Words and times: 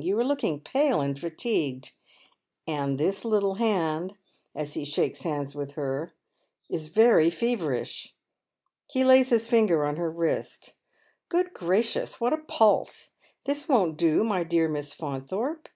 You 0.00 0.16
are 0.20 0.24
looking 0.24 0.60
pale 0.60 1.00
and 1.00 1.18
fatigued. 1.18 1.90
And 2.68 3.00
this 3.00 3.24
little 3.24 3.56
band," 3.56 4.16
as 4.54 4.74
he 4.74 4.84
shakes 4.84 5.22
hands 5.22 5.56
with 5.56 5.72
her," 5.72 6.14
is 6.70 6.86
very 6.86 7.30
feverish." 7.30 8.14
He 8.88 9.02
lays 9.02 9.30
his 9.30 9.48
finger 9.48 9.84
on 9.84 9.96
her 9.96 10.08
wrist." 10.08 10.74
Good 11.28 11.52
gracious, 11.52 12.20
what 12.20 12.32
a 12.32 12.36
pulse! 12.38 13.10
Tuis 13.44 13.68
won't 13.68 13.96
do, 13.96 14.22
my 14.22 14.44
dear 14.44 14.68
Miss 14.68 14.94
Faunthorpe. 14.94 15.68